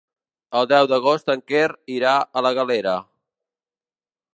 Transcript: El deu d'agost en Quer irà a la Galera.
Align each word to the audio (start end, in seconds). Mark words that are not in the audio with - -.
El 0.61 0.69
deu 0.71 0.87
d'agost 0.93 1.29
en 1.35 1.45
Quer 1.53 1.67
irà 1.99 2.17
a 2.41 2.47
la 2.49 2.55
Galera. 2.63 2.99